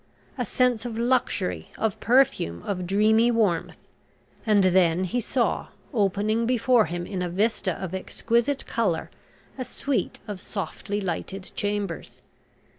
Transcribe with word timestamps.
A 0.35 0.45
sense 0.45 0.83
of 0.83 0.97
luxury, 0.97 1.69
of 1.77 1.99
perfume, 1.99 2.63
of 2.63 2.87
dreamy 2.87 3.29
warmth, 3.29 3.77
and 4.47 4.63
then 4.63 5.03
he 5.03 5.19
saw, 5.19 5.67
opening 5.93 6.47
before 6.47 6.85
him 6.85 7.05
in 7.05 7.21
a 7.21 7.29
vista 7.29 7.73
of 7.75 7.93
exquisite 7.93 8.65
colour, 8.65 9.11
a 9.59 9.63
suite 9.63 10.17
of 10.27 10.41
softly 10.41 11.01
lighted 11.01 11.51
chambers. 11.55 12.23